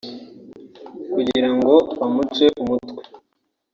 [1.13, 3.01] kugira ngo bamuce umutwe